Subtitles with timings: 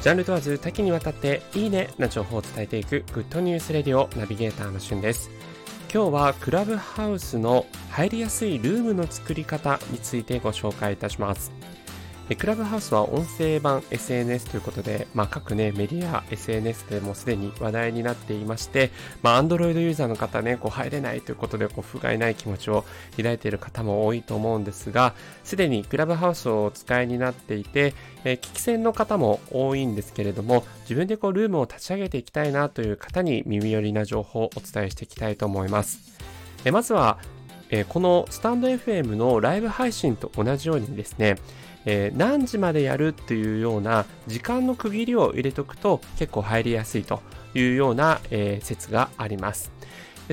[0.00, 5.30] ジャンル問わず多岐にわたっていいねな情報を伝えていくグッドニュースレディオナビゲーターのしゅんです。
[5.92, 11.50] 今日はクラブハウスの入りやすいルームの作り方についてご紹介いたします。
[12.36, 18.90] クラブハウスは音声版 SNS ということで、まあ、各ね、メディア、SNS でもすでに話題になっていまして、
[19.22, 22.84] まあ、Android ユーザーの方ね、こう入れないということで、不甲斐ない気持ちを
[23.16, 36.00] 抱いている方も多いと思うんですが、すでにクラブハウスをお使いになっていて、えー、聞き戦の方も多いんですけれども、自分でこう、ルームを立ち上げていきたいなという方に耳寄りな情報をお伝えしていきたいと思います。
[36.66, 37.18] えまずは、
[37.70, 41.36] えー、このスタンド FM のライブ配信と同じようにですね、
[41.90, 47.22] えー、何時までやるっていうような時間の区切りを入れておくと結構入りやすいと
[47.54, 49.77] いうような、えー、説があります。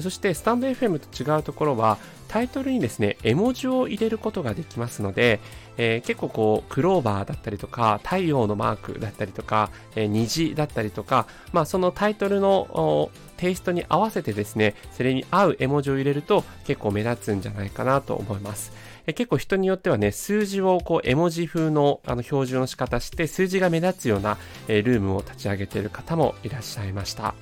[0.02, 5.40] そしてスタンド FM と違うところはタイトルにですね、絵文字を入れることができますので、
[5.78, 18.74] えー、結構こう、クローバーだったりとか、太陽のマークだったりとか、えー、虹だったりとか、まあそのタイトルのテイストに合わせてですね、それに合う絵文字を入れると結構目立つんじゃないかなと思います。
[19.08, 27.36] え結構人によってはね、数字をこう絵文字風のあの表示の仕方して、数字が目立つような、えルームを立ち上げている方もいらっしゃいました。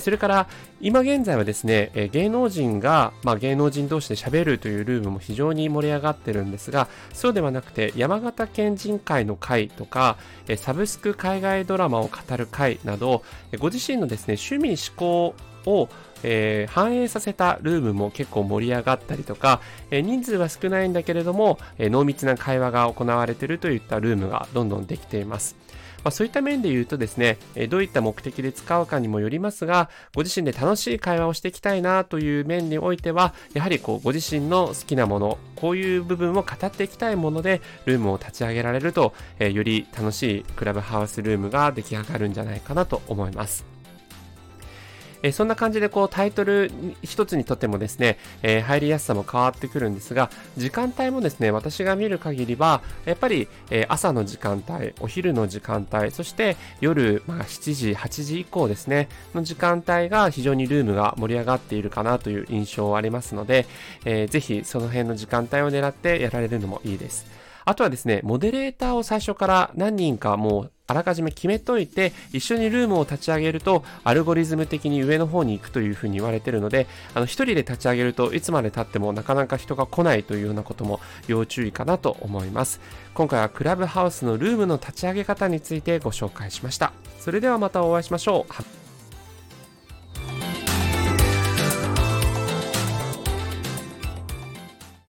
[0.00, 0.48] それから、
[0.80, 10.16] 今現在はですね、芸能人が、まあ、芸能人同士で喋るというルームも非常に盛り上がってるんですが、そうではなくて、山形県人会の会とか、
[10.56, 13.22] サブスク海外ドラマを語る会など、
[13.58, 15.34] ご自身のですね、趣味思考
[15.68, 15.88] を、
[16.22, 25.56] えー、反映させたルームも結構盛り上がったりとか、えー、人数は少ないんだけれども、えー、濃密な会話が行われているといったルームがどんどんできています。
[26.08, 43.66] まあ、そういった面で言うとですね、えどういった目的で使うかにもよりますが、ご自身で楽しい会話をしていきたいなという面においては、やはりこうご自身の好きなもの、こういう部分を語っていきたいもので、ルームを立ち上げられると、えより楽しいクラブハウスルームが出来上がるんじゃないかなと思います。
[45.22, 46.70] えそんな感じでこうタイトル
[47.02, 63.66] 一つにとってもですね、え、入りやすさも変わってくるんですが、時間帯もですね、私が見る限りは、やっぱり、え、朝の時間帯、お昼の時間帯、そして夜、まあ、7時、8時以降ですね、の時間帯が非常にルームが盛り上がっているかなという印象はありますので、
[64.04, 67.26] えー、ぜひその辺の時間帯を狙ってやられるのもいいです。
[67.68, 82.80] あとはですね、モデレーターを最初から何人かもうあらかじめ決めといて、一緒にルームを立ち上げると、アルゴリズム的に上の方に行くというふうに言われているので、あの、一人で立ち上げるといつまで経ってもなかなか人が来ないというようなことも要注意かなと思います。
[83.12, 86.94] 今回はクラブハウスのルームの立ち上げ方についてご紹介しました。
[87.20, 88.87] それではまたお会いしましょう。